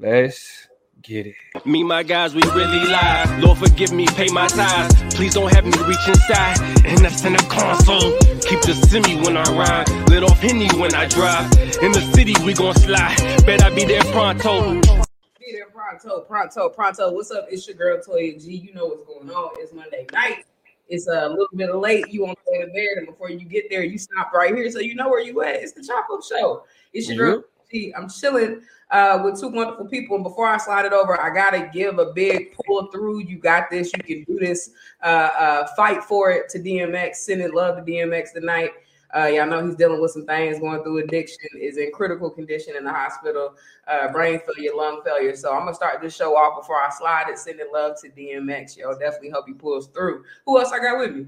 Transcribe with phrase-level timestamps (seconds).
[0.00, 0.68] Let's
[1.02, 1.34] get it.
[1.66, 3.42] Me, my guys, we really live.
[3.42, 4.94] Lord, forgive me, pay my tithes.
[5.12, 6.60] Please don't have me reach inside.
[6.86, 8.16] And that's in the console.
[8.42, 9.88] Keep the semi when I ride.
[10.08, 11.50] Let off Henny when I drive.
[11.82, 13.16] In the city, we gon' slide.
[13.44, 14.74] Bet I be there pronto.
[15.40, 17.10] Be there pronto, pronto, pronto.
[17.10, 17.48] What's up?
[17.50, 18.54] It's your girl Toya G.
[18.54, 19.54] You know what's going on.
[19.58, 20.44] It's Monday night.
[20.88, 22.06] It's a little bit late.
[22.08, 24.70] You want to go to bed, and before you get there, you stop right here,
[24.70, 25.56] so you know where you at.
[25.56, 26.62] It's the Chop Up Show.
[26.92, 27.92] It's your girl G.
[27.96, 30.16] I'm chilling uh, with two wonderful people.
[30.16, 33.20] And before I slide it over, I gotta give a big pull through.
[33.20, 33.92] You got this.
[33.96, 34.70] You can do this.
[35.02, 37.16] Uh, uh, fight for it to DMX.
[37.16, 38.72] Sending love to DMX tonight.
[39.16, 42.76] Uh, y'all know he's dealing with some things, going through addiction, is in critical condition
[42.76, 43.54] in the hospital,
[43.86, 45.34] uh, brain failure, lung failure.
[45.34, 48.76] So I'm gonna start this show off before I slide it, sending love to DMX.
[48.76, 50.24] Yo, definitely hope he pulls through.
[50.44, 51.26] Who else I got with me?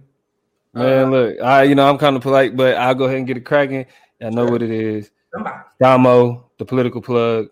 [0.75, 3.39] Man, look, I you know I'm kind of polite, but I'll go ahead and get
[3.39, 3.87] it cracking.
[4.21, 5.11] I know what it is.
[5.33, 5.59] Somebody.
[5.81, 7.49] Damo, the political plug.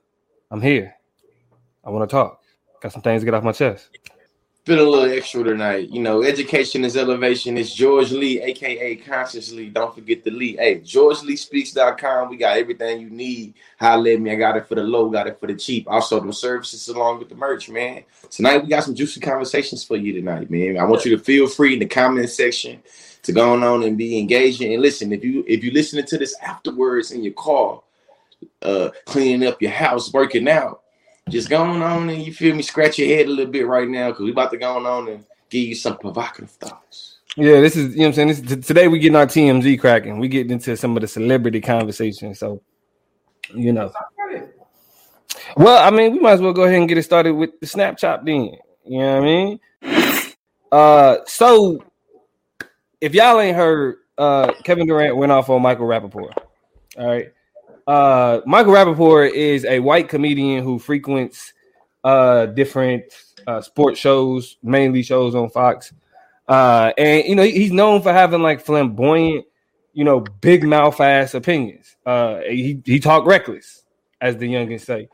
[0.50, 0.94] I'm here.
[1.84, 2.42] I want to talk.
[2.80, 3.90] Got some things to get off my chest.
[4.64, 5.88] Been a little extra tonight.
[5.88, 7.56] You know, education is elevation.
[7.56, 9.70] It's George Lee, aka Consciously.
[9.70, 10.56] Don't forget the Lee.
[10.56, 12.28] Hey, GeorgeLeeSpeaks.com.
[12.28, 13.54] We got everything you need.
[13.80, 14.30] Holla at me.
[14.30, 15.88] I got it for the low, got it for the cheap.
[15.88, 18.04] Also, the services along with the merch, man.
[18.28, 20.76] Tonight, we got some juicy conversations for you tonight, man.
[20.76, 22.82] I want you to feel free in the comment section
[23.22, 24.72] to go on and be engaging.
[24.72, 27.82] And listen, if you if you listening to this afterwards in your car,
[28.62, 30.82] uh, cleaning up your house, working out,
[31.28, 34.10] just going on and you feel me, scratch your head a little bit right now
[34.10, 37.18] because we about to go on and give you some provocative thoughts.
[37.36, 38.28] Yeah, this is you know I'm saying.
[38.28, 40.18] This, t- today we getting our TMZ cracking.
[40.18, 42.34] We getting into some of the celebrity conversation.
[42.34, 42.60] So,
[43.54, 43.92] you know.
[45.56, 47.66] Well, I mean, we might as well go ahead and get it started with the
[47.66, 48.56] Snapchat then.
[48.84, 49.60] You know what I mean?
[50.70, 51.82] Uh, so
[53.00, 56.32] if y'all ain't heard, uh, Kevin Durant went off on Michael Rappaport.
[56.96, 57.32] All right.
[57.86, 61.54] Uh, Michael Rappaport is a white comedian who frequents
[62.04, 63.04] uh different
[63.46, 65.92] uh sports shows, mainly shows on Fox.
[66.46, 69.46] Uh, and you know, he's known for having like flamboyant,
[69.92, 71.96] you know, big mouth ass opinions.
[72.04, 73.84] Uh, he he talk reckless,
[74.20, 75.08] as the youngins say.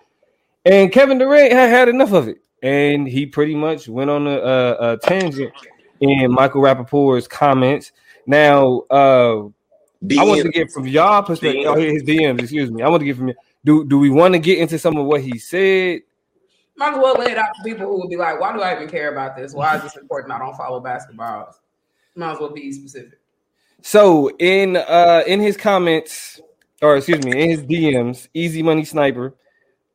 [0.65, 4.39] And Kevin Durant had had enough of it, and he pretty much went on a,
[4.39, 5.53] a, a tangent
[6.01, 7.93] in Michael Rappaport's comments.
[8.27, 9.49] Now, uh,
[10.19, 11.65] I want to get from y'all perspective.
[11.67, 12.83] Oh, his DMs, excuse me.
[12.83, 13.35] I want to get from you.
[13.65, 16.01] Do do we want to get into some of what he said?
[16.77, 18.75] Might as well lay it out for people who would be like, why do I
[18.75, 19.55] even care about this?
[19.55, 20.33] Why is this important?
[20.33, 21.55] I don't follow basketball.
[22.17, 23.19] Might as well be specific.
[23.83, 26.41] So in uh in his comments,
[26.83, 29.35] or excuse me, in his DMs, Easy Money Sniper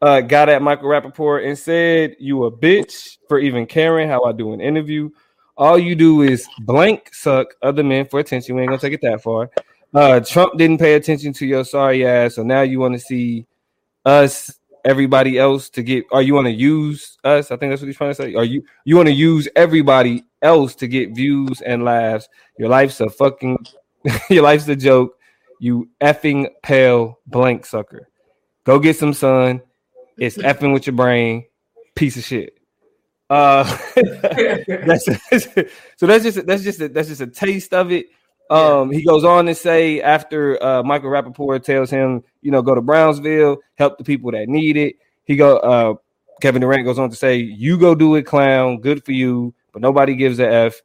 [0.01, 4.31] uh got at Michael Rappaport and said, You a bitch for even caring how I
[4.31, 5.09] do an interview.
[5.59, 8.55] All you do is blank suck other men for attention.
[8.55, 9.51] We ain't gonna take it that far.
[9.93, 13.45] Uh Trump didn't pay attention to your sorry ass, so now you want to see
[14.05, 17.51] us everybody else to get or you want to use us?
[17.51, 18.35] I think that's what he's trying to say.
[18.35, 22.29] Or you you want to use everybody else to get views and laughs?
[22.57, 23.57] Your life's a fucking
[24.29, 25.17] your life's a joke.
[25.59, 28.07] You effing pale blank sucker.
[28.63, 29.61] Go get some sun.
[30.17, 31.47] It's effing with your brain.
[31.95, 32.58] Piece of shit
[33.29, 33.63] uh
[33.95, 35.05] that's
[35.97, 38.07] so that's just that's just a, that's just a taste of it
[38.49, 42.73] um, he goes on to say after uh, Michael Rappaport tells him, you know, go
[42.73, 44.95] to Brownsville, help the people that need it.
[45.25, 45.93] He go, uh,
[46.41, 48.81] Kevin Durant goes on to say, you go do it, clown.
[48.81, 50.81] Good for you, but nobody gives a f.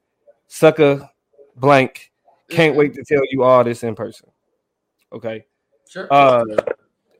[0.46, 1.08] Sucker,
[1.56, 2.12] blank.
[2.50, 4.30] Can't wait to tell you all this in person.
[5.10, 5.46] Okay.
[5.88, 6.06] Sure.
[6.10, 6.44] Uh,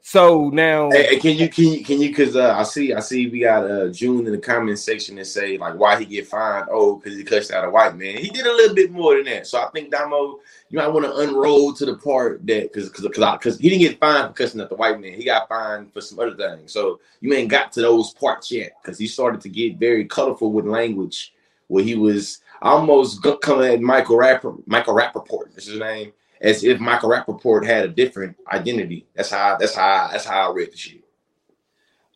[0.07, 3.27] so now, Hey, can you can you can you because uh, I see I see
[3.31, 6.67] we got uh June in the comment section and say like why he get fined?
[6.71, 8.19] Oh, because he cussed out a white man.
[8.19, 9.47] He did a little bit more than that.
[9.47, 13.09] So I think Damo, you might want to unroll to the part that because because
[13.09, 15.15] because he didn't get fined for cussing out the white man.
[15.15, 16.71] He got fined for some other things.
[16.71, 20.53] So you ain't got to those parts yet because he started to get very colorful
[20.53, 21.33] with language
[21.69, 25.57] where he was almost coming at Michael Rapper Michael Rappaport.
[25.57, 26.13] Is his name.
[26.41, 29.07] As if Michael Rappaport had a different identity.
[29.15, 29.57] That's how.
[29.59, 30.09] That's how.
[30.13, 31.05] That's how I read the shit.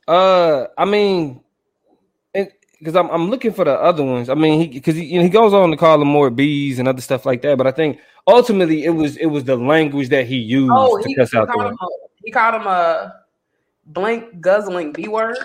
[0.06, 1.40] uh, I mean,
[2.32, 4.28] because I'm I'm looking for the other ones.
[4.28, 6.78] I mean, he because he, you know, he goes on to call them more bees
[6.78, 7.58] and other stuff like that.
[7.58, 11.08] But I think ultimately it was it was the language that he used Oh, to
[11.08, 11.86] he, cuss he out the called him a,
[12.24, 13.14] he called him a
[13.86, 15.36] blank guzzling B word.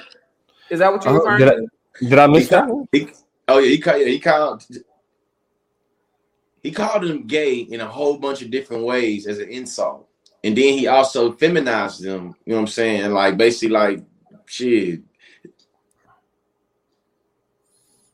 [0.70, 1.38] Is that what you're Uh-huh.
[1.38, 2.66] referring Did I, did I He miss that?
[2.68, 3.08] called, he,
[3.48, 4.00] oh yeah, he called.
[4.02, 4.66] Yeah, he called.
[6.64, 10.08] He called him gay in a whole bunch of different ways as an insult,
[10.44, 12.34] and then he also feminized them.
[12.46, 13.12] You know what I'm saying?
[13.12, 14.00] Like basically, like
[14.46, 15.02] shit.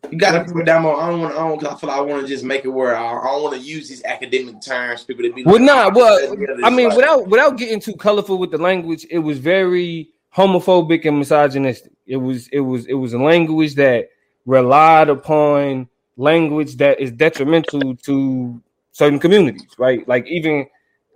[0.10, 1.00] You gotta put down more.
[1.00, 1.36] I don't want.
[1.36, 1.60] I don't.
[1.60, 3.56] 'cause I feel like I want to just make it where I, I don't want
[3.56, 5.04] to use these academic terms.
[5.04, 6.36] People to be Well, like, nah, "Oh, well,
[6.66, 11.06] I mean, like- without without getting too colorful with the language, it was very homophobic
[11.06, 11.92] and misogynistic.
[12.07, 14.10] It was it was it was a language that
[14.48, 15.88] relied upon
[16.19, 18.62] language that is detrimental to
[18.92, 20.06] certain communities, right?
[20.07, 20.68] Like even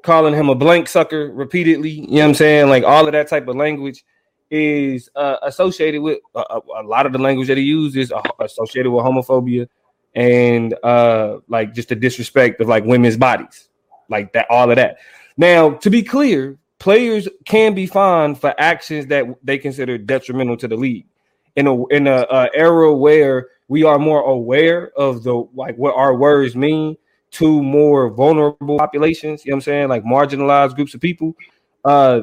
[0.01, 2.69] calling him a blank sucker repeatedly, you know what I'm saying?
[2.69, 4.03] Like all of that type of language
[4.49, 9.67] is uh, associated with a, lot of the language that he uses associated with homophobia
[10.15, 13.69] and uh like just the disrespect of like women's bodies
[14.09, 14.97] like that all of that
[15.37, 20.67] now to be clear players can be fined for actions that they consider detrimental to
[20.67, 21.07] the league
[21.55, 26.15] in a in a era where we are more aware of the like what our
[26.15, 26.97] words mean
[27.31, 31.35] to more vulnerable populations you know what i'm saying like marginalized groups of people.
[31.83, 32.21] Uh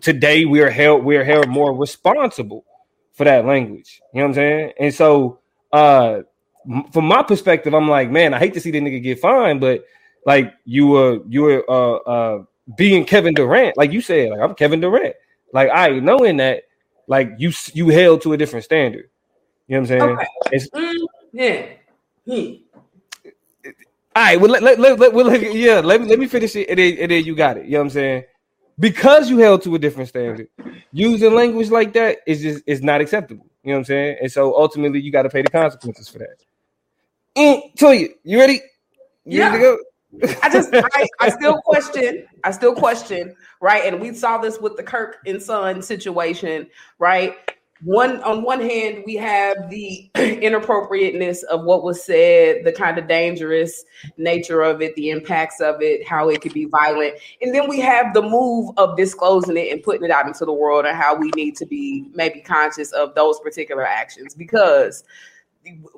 [0.00, 2.64] today we are held we are held more responsible
[3.12, 4.72] for that language you know what i'm saying?
[4.78, 5.40] And so
[5.72, 6.20] uh
[6.92, 9.84] from my perspective i'm like man i hate to see the nigga get fined but
[10.26, 12.42] like you were you were uh uh
[12.76, 13.76] being kevin durant.
[13.76, 15.14] Like you said like i'm kevin durant.
[15.52, 16.64] Like i knowing that
[17.06, 19.10] like you you held to a different standard
[19.68, 20.68] you know what i'm saying okay.
[20.74, 21.66] mm, yeah
[22.26, 22.68] hmm.
[24.18, 26.68] All right, well, let, let, let, let, well, yeah, let me let me finish it,
[26.68, 27.66] and then, and then you got it.
[27.66, 28.24] You know what I'm saying?
[28.76, 30.48] Because you held to a different standard,
[30.90, 33.46] using language like that is just is not acceptable.
[33.62, 34.16] You know what I'm saying?
[34.22, 36.36] And so ultimately, you got to pay the consequences for that.
[37.36, 38.54] Mm, tell you, you ready?
[39.24, 39.54] You yeah.
[39.54, 39.78] Ready to
[40.22, 40.34] go?
[40.42, 43.84] I just I, I still question, I still question, right?
[43.84, 46.66] And we saw this with the Kirk and Son situation,
[46.98, 47.36] right?
[47.82, 53.06] One on one hand we have the inappropriateness of what was said the kind of
[53.06, 53.84] dangerous
[54.16, 57.14] nature of it the impacts of it how it could be violent.
[57.40, 60.52] And then we have the move of disclosing it and putting it out into the
[60.52, 64.34] world and how we need to be maybe conscious of those particular actions.
[64.34, 65.04] Because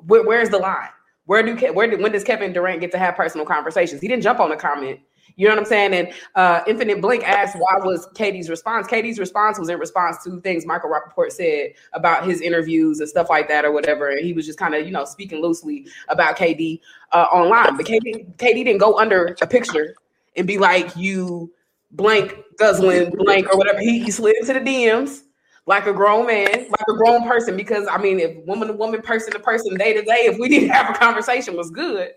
[0.05, 0.89] where, where's the line?
[1.25, 4.01] Where do where when does Kevin Durant get to have personal conversations?
[4.01, 4.99] He didn't jump on the comment
[5.35, 5.93] you know what I'm saying?
[5.93, 8.87] And uh, Infinite Blink asked why was KD's response?
[8.87, 13.29] KD's response was in response to things Michael Rapaport said about his interviews and stuff
[13.29, 14.09] like that or whatever.
[14.09, 16.79] And he was just kind of, you know, speaking loosely about KD
[17.11, 17.77] uh, online.
[17.77, 19.95] But KD, KD didn't go under a picture
[20.35, 21.51] and be like, you
[21.91, 23.79] blank, guzzling, blank, or whatever.
[23.79, 25.23] He, he slid into the DMs
[25.65, 27.55] like a grown man, like a grown person.
[27.55, 30.49] Because I mean, if woman to woman, person to person, day to day, if we
[30.49, 32.11] didn't have a conversation was good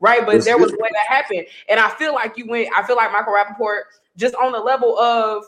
[0.00, 0.24] right?
[0.24, 1.46] But there was a way that happened.
[1.68, 3.82] And I feel like you went, I feel like Michael Rapaport,
[4.16, 5.44] just on the level of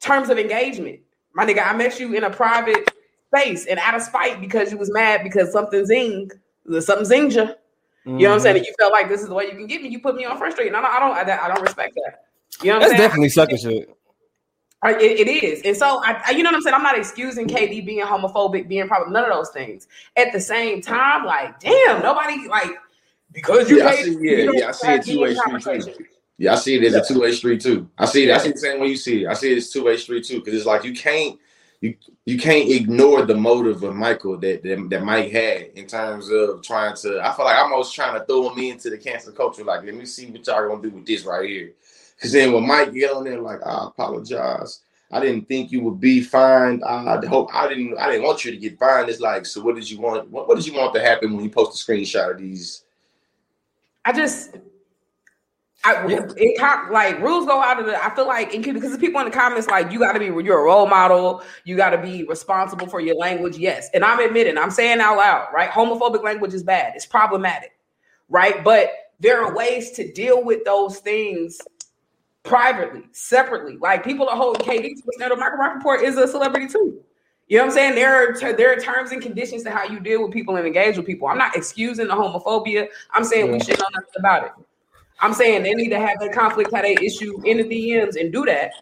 [0.00, 1.00] terms of engagement.
[1.34, 2.90] My nigga, I met you in a private
[3.28, 6.30] space and out of spite because you was mad because something zing,
[6.80, 7.54] something zinged you.
[8.04, 8.42] You know what I'm mm-hmm.
[8.42, 8.56] saying?
[8.56, 9.88] And you felt like this is the way you can get me.
[9.90, 10.42] You put me on.
[10.42, 12.24] And I don't, I don't, I, I don't respect that.
[12.62, 13.94] You know what That's I'm definitely sucker shit.
[14.84, 15.60] It, it is.
[15.64, 16.74] And so, I, I, you know what I'm saying?
[16.74, 19.88] I'm not excusing KD being homophobic, being probably none of those things.
[20.16, 22.70] At the same time, like, damn, nobody, like,
[23.32, 26.04] because you yeah, paid, I see, yeah, yeah, I see it two way street too.
[26.38, 27.00] Yeah, I see it as yeah.
[27.00, 27.90] a two way street too.
[27.98, 28.30] I see it.
[28.30, 29.28] I see the same way you see it.
[29.28, 31.38] I see it as two way street too because it's like you can't
[31.80, 31.94] you
[32.24, 36.62] you can't ignore the motive of Michael that, that that Mike had in terms of
[36.62, 37.20] trying to.
[37.20, 39.64] I feel like I'm almost trying to throw him into the cancel culture.
[39.64, 41.72] Like, let me see what y'all gonna do with this right here.
[42.16, 44.80] Because then when Mike get on there, like, I apologize.
[45.10, 46.84] I didn't think you would be fined.
[46.84, 47.96] I hope I didn't.
[47.98, 49.08] I didn't want you to get fined.
[49.08, 50.28] It's like, so what did you want?
[50.28, 52.84] What, what did you want to happen when you post a screenshot of these
[54.08, 54.56] I just
[55.84, 56.02] I,
[56.38, 58.02] it can't like rules go out of the.
[58.02, 60.60] I feel like because the people in the comments like you got to be you're
[60.60, 61.42] a role model.
[61.64, 63.58] You got to be responsible for your language.
[63.58, 65.68] Yes, and I'm admitting I'm saying out loud right.
[65.68, 66.94] Homophobic language is bad.
[66.96, 67.76] It's problematic,
[68.30, 68.64] right?
[68.64, 71.60] But there are ways to deal with those things
[72.44, 73.76] privately, separately.
[73.76, 77.04] Like people are holding KD to Michael Rapaport is a celebrity too.
[77.48, 77.94] You know what I'm saying?
[77.94, 80.98] There are there are terms and conditions to how you deal with people and engage
[80.98, 81.28] with people.
[81.28, 82.88] I'm not excusing the homophobia.
[83.12, 83.52] I'm saying yeah.
[83.52, 84.52] we should know nothing about it.
[85.20, 88.32] I'm saying they need to have that conflict, how they issue in the DMs and
[88.32, 88.72] do that.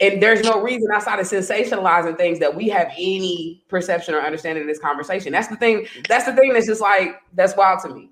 [0.00, 4.62] And there's no reason outside of sensationalizing things that we have any perception or understanding
[4.62, 5.32] of this conversation.
[5.32, 5.86] That's the thing.
[6.08, 8.10] That's the thing that's just like that's wild to me.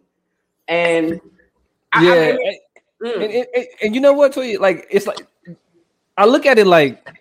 [0.68, 1.20] And
[2.00, 2.38] yeah, I, I mean,
[3.00, 3.24] and, mm.
[3.24, 4.36] and, and, and, you know what?
[4.36, 5.26] Like it's like
[6.16, 7.19] I look at it like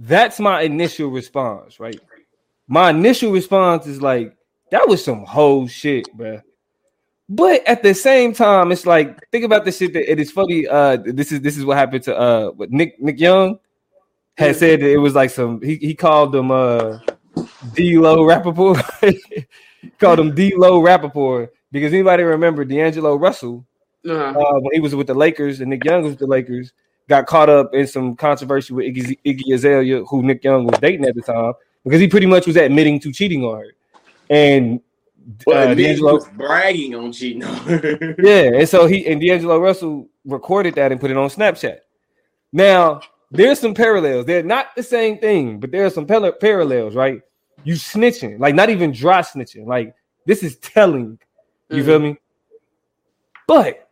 [0.00, 2.00] that's my initial response, right?
[2.66, 4.34] My initial response is like,
[4.70, 6.40] that was some whole shit, bro.
[7.28, 10.66] But at the same time, it's like think about the shit that it is funny.
[10.66, 13.60] Uh, this is this is what happened to uh, what Nick Nick Young
[14.36, 16.98] had said that it was like some he, he called them uh
[17.74, 18.82] D-Lo Rapaport.
[19.98, 23.64] called him D-Lo Rapaport because anybody remember D'Angelo Russell
[24.04, 24.38] uh-huh.
[24.38, 26.72] uh, when he was with the Lakers and Nick Young was with the Lakers
[27.10, 31.04] got caught up in some controversy with Iggy, Iggy Azalea, who Nick Young was dating
[31.06, 31.52] at the time,
[31.84, 33.72] because he pretty much was admitting to cheating on her.
[34.30, 34.80] And
[35.52, 38.14] uh, D'Angelo was bragging on cheating on her.
[38.22, 41.80] yeah, and so he and D'Angelo Russell recorded that and put it on Snapchat.
[42.52, 43.00] Now,
[43.32, 44.26] there's some parallels.
[44.26, 47.20] They're not the same thing, but there are some par- parallels, right?
[47.64, 49.66] You snitching, like not even dry snitching.
[49.66, 49.94] Like
[50.26, 51.18] this is telling.
[51.70, 52.18] You feel me?
[53.46, 53.89] But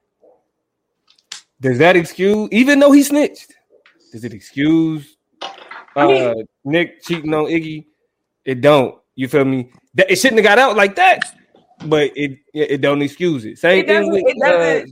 [1.61, 3.55] does that excuse, even though he snitched,
[4.13, 5.49] does it excuse uh
[5.97, 7.87] I mean- Nick cheating on Iggy?
[8.45, 8.97] It don't.
[9.15, 9.71] You feel me?
[9.95, 11.37] That it shouldn't have got out like that,
[11.87, 13.59] but it it, don't excuse it.
[13.59, 14.87] Same It thing with it uh,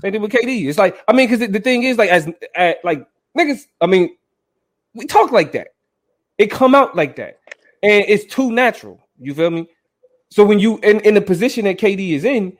[0.00, 0.66] same thing with KD.
[0.68, 3.06] It's like I mean, because the thing is, like as uh, like
[3.38, 4.16] niggas, I mean,
[4.94, 5.68] we talk like that.
[6.38, 7.38] It come out like that,
[7.82, 9.00] and it's too natural.
[9.18, 9.68] You feel me?
[10.30, 12.56] So when you in in the position that KD is in,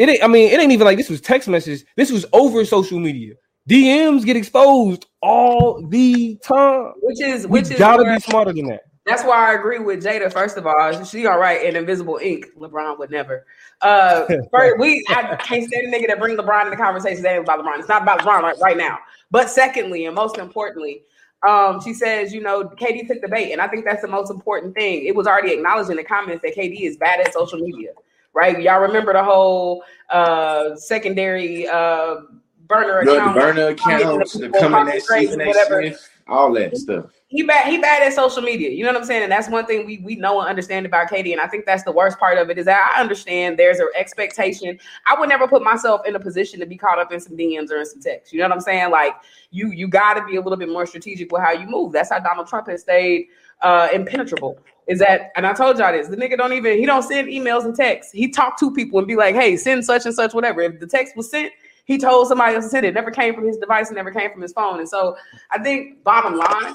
[0.00, 0.24] it ain't.
[0.24, 1.84] I mean, it ain't even like this was text message.
[1.96, 3.34] This was over social media.
[3.68, 6.94] DMs get exposed all the time.
[7.02, 8.80] Which is which is gotta where- be smarter than that.
[9.06, 10.32] That's why I agree with Jada.
[10.32, 12.46] First of all, she all right in invisible ink.
[12.56, 13.44] LeBron would never.
[13.80, 17.22] Uh, first, we I can't stand a nigga that bring LeBron in the conversation.
[17.22, 17.78] That ain't about LeBron.
[17.78, 18.98] It's not about LeBron right, right now.
[19.30, 21.02] But secondly, and most importantly,
[21.46, 24.30] um, she says, you know, KD took the bait, and I think that's the most
[24.30, 25.06] important thing.
[25.06, 27.90] It was already acknowledged in the comments that KD is bad at social media,
[28.34, 28.60] right?
[28.60, 32.16] Y'all remember the whole uh secondary uh
[32.66, 35.92] burner The, the account, burner accounts, the coming that season, whatever
[36.30, 37.06] all that stuff.
[37.26, 38.70] he bad he bad at social media.
[38.70, 39.24] You know what I'm saying?
[39.24, 41.32] And that's one thing we we know and understand about KD.
[41.32, 43.88] And I think that's the worst part of it is that I understand there's an
[43.96, 44.78] expectation.
[45.06, 47.70] I would never put myself in a position to be caught up in some DMs
[47.70, 48.32] or in some texts.
[48.32, 48.90] You know what I'm saying?
[48.90, 49.14] Like
[49.50, 51.92] you you got to be a little bit more strategic with how you move.
[51.92, 53.26] That's how Donald Trump has stayed
[53.62, 54.58] uh impenetrable.
[54.90, 56.08] Is that and I told y'all this.
[56.08, 58.12] The nigga don't even he don't send emails and texts.
[58.12, 60.62] He talk to people and be like, hey, send such and such, whatever.
[60.62, 61.52] If the text was sent,
[61.84, 62.88] he told somebody else to send it.
[62.88, 64.80] it never came from his device, it never came from his phone.
[64.80, 65.16] And so
[65.52, 66.74] I think bottom line,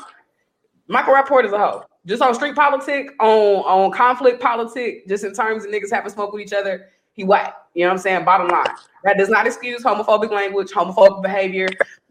[0.87, 1.83] Michael Rappaport is a hoe.
[2.05, 6.31] Just on street politics, on on conflict politics, just in terms of niggas having smoke
[6.31, 7.53] with each other, he whack.
[7.73, 8.23] You know what I'm saying?
[8.23, 8.63] Bottom line.
[9.03, 11.67] That does not excuse homophobic language, homophobic behavior.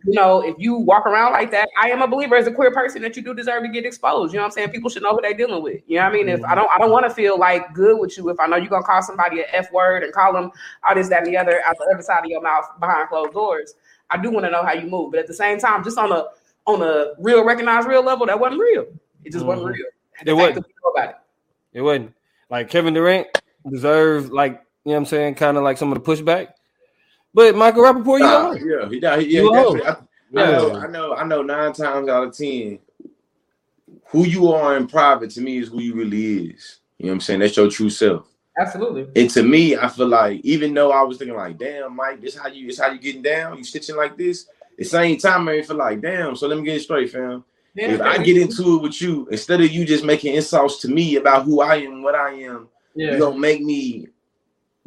[0.06, 2.70] You know, if you walk around like that, I am a believer as a queer
[2.70, 4.34] person that you do deserve to get exposed.
[4.34, 4.70] You know what I'm saying?
[4.70, 5.80] People should know who they're dealing with.
[5.87, 6.28] You know what I mean?
[6.28, 8.56] If I don't I don't want to feel like good with you if I know
[8.56, 10.50] you're gonna call somebody an F word and call them
[10.87, 13.32] all this, that, and the other out the other side of your mouth behind closed
[13.32, 13.75] doors.
[14.11, 15.12] I do want to know how you move.
[15.12, 16.26] But at the same time, just on a
[16.66, 18.87] on a real recognized real level, that wasn't real.
[19.25, 19.75] It just wasn't Mhm.
[19.75, 19.87] real.
[20.26, 20.54] It wasn't.
[20.56, 21.16] that know about it.
[21.73, 22.14] It wasn't
[22.50, 23.26] like Kevin Durant
[23.70, 26.49] deserved like you know what I'm saying, kind of like some of the pushback.
[27.35, 29.83] But Michael Rappaport, you Nah, know, yeah, he, yeah, he, yeah, You definitely.
[29.83, 29.97] I,
[30.37, 31.43] I know, I know, I know.
[31.43, 32.79] Nine times out of ten,
[34.07, 36.79] who you are in private to me is who you really is.
[36.99, 37.41] You know what I'm saying?
[37.41, 38.29] That's your true self.
[38.57, 39.09] Absolutely.
[39.21, 42.37] And to me, I feel like even though I was thinking like, damn, Mike, this
[42.37, 43.59] how you, this how you getting down?
[43.59, 44.47] You stitching like this?
[44.73, 46.37] At the same time, I feel like, damn.
[46.37, 47.45] So let me get it straight, fam.
[47.76, 51.17] If I get into it with you, instead of you just making insults to me
[51.17, 53.19] about who I am, what I am, you yeah.
[53.19, 54.07] gonna make me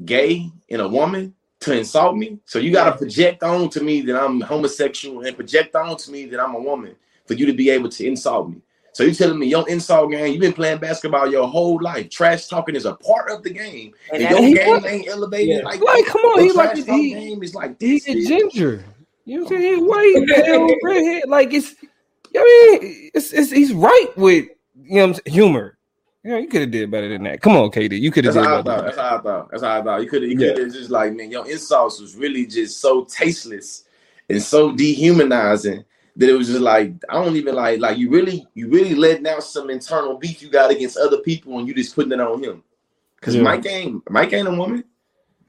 [0.06, 2.40] gay and a woman to insult me.
[2.46, 6.26] So you gotta project on to me that I'm homosexual and project on to me
[6.28, 6.96] that I'm a woman
[7.26, 8.58] for you to be able to insult me.
[8.94, 12.10] So you telling me your insult game, you've been playing basketball your whole life.
[12.10, 13.94] Trash talking is a part of the game.
[14.12, 15.66] And And, that- your game was- ain't elevated Yeah.
[15.66, 18.16] like like come on, he's like trash he, game is like he's this.
[18.16, 18.84] a ginger.
[19.26, 19.76] You know what I'm saying?
[19.80, 21.24] He's white, pale, redhead.
[21.28, 21.76] Like it's,
[22.36, 24.46] I mean, it's, it's he's right with
[24.82, 25.77] you know what I'm saying, humor.
[26.24, 27.42] You know, you could have did better than that.
[27.42, 28.86] Come on, KD, you could have That's did how I thought.
[28.86, 29.52] That's how I thought.
[29.52, 30.02] That's how I thought.
[30.02, 30.32] You could have.
[30.32, 30.54] You Yeah.
[30.54, 33.86] could have just like, man, your insults was really just so tasteless
[34.30, 35.86] and so dehumanizing
[36.18, 39.28] that it was just like I don't even like like you really you really letting
[39.28, 42.44] out some internal beef you got against other people and you just putting it on
[42.44, 42.64] him.
[43.20, 43.44] Because Yeah.
[43.44, 44.84] Mike ain't Mike ain't a woman.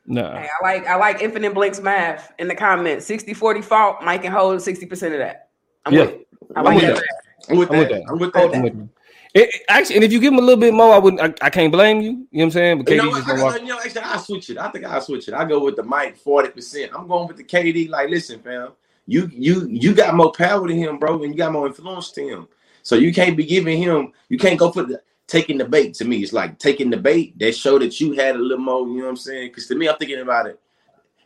[0.07, 3.05] Nah, Hey, I like I like Infinite Blinks math in the comments.
[3.07, 5.49] 60 40 fault, Mike can hold 60% of that.
[5.85, 6.01] I'm Yeah.
[6.01, 6.29] with it.
[6.55, 7.05] I like with that.
[7.47, 7.51] That.
[7.53, 8.03] I'm with I'm with that.
[8.05, 8.11] that.
[8.11, 8.55] I'm with that.
[8.55, 8.89] I'm with you.
[9.35, 11.21] It, it- actually, and if you give him a little bit more, I wouldn't.
[11.43, 12.11] I, I can't blame you.
[12.11, 12.79] You know what I'm saying?
[12.85, 13.61] But You KD know, just I, walk.
[13.61, 14.59] You know, actually, I switch it.
[14.59, 15.35] I think I switch it.
[15.35, 16.93] I go with the Mike forty percent.
[16.95, 17.89] I'm going with the KD.
[17.89, 18.73] Like, listen, fam,
[19.07, 22.27] you you you got more power than him, bro, and you got more influence to
[22.27, 22.49] him.
[22.83, 24.13] So you can't be giving him.
[24.29, 25.95] You can't go for the taking the bait.
[25.95, 28.87] To me, it's like taking the bait that show that you had a little more.
[28.89, 29.49] You know what I'm saying?
[29.49, 30.59] Because to me, I'm thinking about it.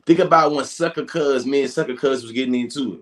[0.04, 3.00] Think about when Sucker Cuz, me and Sucker Cuz was getting into it,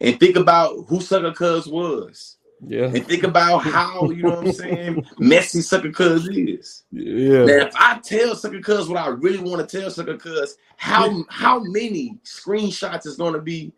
[0.00, 2.36] and think about who Sucker Cuz was.
[2.66, 6.84] Yeah, And think about how, you know what I'm saying, messy Sucker Cuz is.
[6.90, 7.44] yeah.
[7.44, 11.24] Now, if I tell Sucker Cuz what I really want to tell Sucker Cuz, how
[11.28, 13.72] how many screenshots is going to be?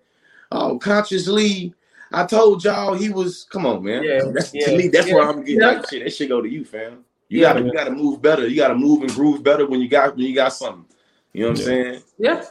[0.50, 1.74] Oh, consciously,
[2.12, 3.44] I told y'all he was.
[3.50, 4.02] Come on, man.
[4.02, 5.66] Yeah, that's, yeah, to me, that's yeah, where I'm getting yeah.
[5.72, 6.04] like shit.
[6.04, 7.04] That shit go to you, fam.
[7.28, 7.52] You Yeah.
[7.52, 8.46] gotta you gotta move better.
[8.46, 10.86] You gotta move and groove better when you got when you got something.
[11.34, 12.02] You know what I'm saying?
[12.18, 12.44] Yeah.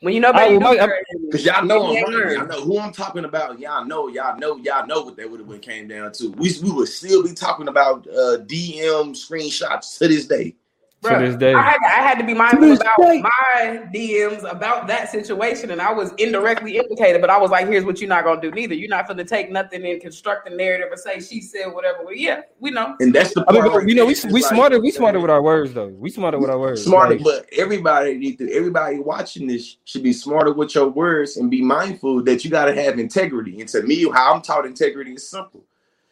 [0.00, 1.04] When you know I better, you would do like- better.
[1.30, 2.36] Cause y'all know I'm Yeah, right.
[2.38, 3.58] Y'all know who I'm talking about.
[3.60, 6.30] Y'all know, y'all know, y'all know what that would have been came down to.
[6.32, 10.56] We we would still be talking about uh DM screenshots to this day.
[11.02, 11.54] To this day.
[11.54, 13.22] I had to, I had to be mindful this about day.
[13.22, 17.20] my DMs about that situation, and I was indirectly implicated.
[17.20, 18.50] But I was like, "Here's what you're not gonna do.
[18.50, 22.04] Neither you're not gonna take nothing and construct a narrative or say she said whatever."
[22.04, 22.96] Well, yeah, we know.
[23.00, 24.80] And that's the I mean, part but, right you know, we we It's like- smarter.
[24.80, 25.88] We smarter with our words, though.
[25.88, 26.84] We smarter with our words.
[26.84, 31.36] smarter, Like, but everybody need to everybody watching this should be smarter with your words
[31.38, 33.60] and be mindful that you gotta have integrity.
[33.60, 35.64] And to me, how I'm taught integrity is simple.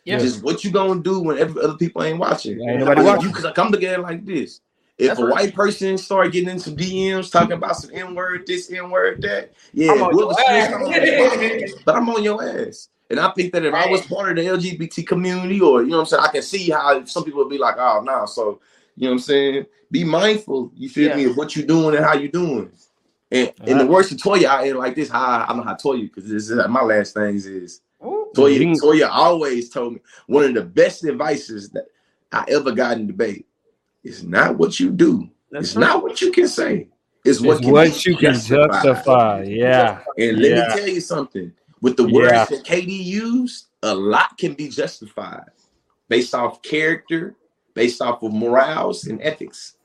[0.05, 0.19] Yeah.
[0.19, 2.59] Just what you gonna do when every other people ain't watching.
[2.67, 3.29] Ain't nobody Like, watching.
[3.29, 4.61] You could come together like this.
[4.99, 5.33] If That's a right.
[5.33, 9.53] white person start getting into DMs talking about some N word, this N word, that,
[9.73, 10.75] yeah, I'm on your I'm ass.
[11.63, 11.73] ass.
[11.85, 12.89] but I'm on your ass.
[13.09, 15.99] And I think that if I was part of the LGBT community, or you know
[15.99, 18.27] what I'm saying, I can see how some people would be like, oh no.
[18.27, 18.61] So,
[18.97, 19.67] you know what I'm saying?
[19.91, 21.17] Be mindful, you feel Yeah.
[21.17, 22.71] me, of what you're doing and how you're doing.
[23.31, 25.75] And and the worst of Toya out here like this, how I don't know how
[25.75, 28.31] Toya, because this is my last things is Ooh.
[28.35, 28.77] Toya.
[28.81, 31.87] Toya always told me one of the best advices that
[32.33, 33.48] I ever got in debate
[34.05, 35.81] is not what you do, That's it's true.
[35.81, 36.89] not what you can say,
[37.25, 38.83] it's what, It's can what be you can justified.
[38.85, 39.43] justify.
[39.45, 40.01] Yeah.
[40.17, 40.69] And let Yeah.
[40.69, 41.53] me tell you something.
[41.81, 42.45] With the words Yeah.
[42.47, 45.45] that KD used, a lot can be justified
[46.09, 47.37] based off character,
[47.75, 49.77] based off of morals and ethics.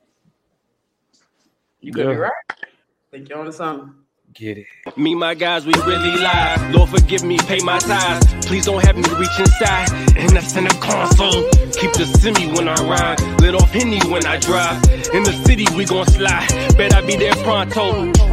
[1.81, 2.17] You could be Yeah.
[2.19, 2.31] right.
[3.11, 3.93] Think you're on to something.
[4.33, 4.97] Get it.
[4.97, 6.73] Me, my guys, we really live.
[6.73, 8.47] Lord, forgive me, pay my tithes.
[8.47, 9.91] Please don't have me reach inside.
[10.17, 11.43] And in the console.
[11.73, 13.21] Keep the semi when I ride.
[13.41, 14.81] Lit off Henny when I drive.
[15.13, 16.47] In the city, we gon' slide.
[16.77, 18.32] Bet I be there pronto.